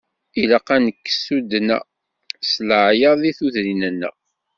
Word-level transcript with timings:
Ilaq 0.41 0.67
ad 0.75 0.81
nekkes 0.85 1.17
tuddna 1.25 1.77
s 2.49 2.51
leɛyaḍ 2.67 3.15
deg 3.21 3.35
tudrin-nneɣ. 3.37 4.13